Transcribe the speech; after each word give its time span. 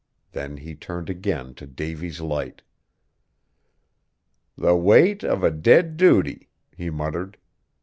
Then 0.31 0.57
he 0.57 0.73
turned 0.73 1.11
again 1.11 1.53
to 1.53 1.67
Davy's 1.67 2.19
Light. 2.19 2.63
"The 4.57 4.75
weight 4.75 5.23
of 5.23 5.43
a 5.43 5.51
dead 5.51 5.95
duty," 5.95 6.49
he 6.75 6.89
muttered. 6.89 7.37